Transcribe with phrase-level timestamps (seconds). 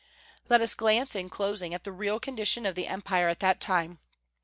[0.49, 3.99] Let us glance, in closing, at the real condition of the Empire at that time.